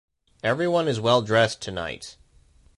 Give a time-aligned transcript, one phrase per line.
[0.41, 2.17] Everyone is well dressed tonight.